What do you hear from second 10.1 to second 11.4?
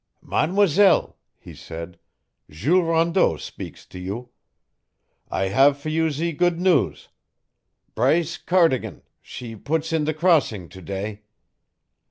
crossing to day.